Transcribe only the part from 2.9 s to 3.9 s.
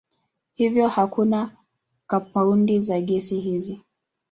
gesi hizi.